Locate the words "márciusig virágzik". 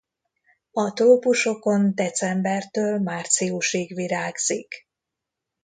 2.99-4.87